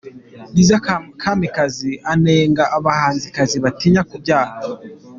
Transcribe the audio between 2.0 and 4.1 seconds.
anenga abahanzikazi batinya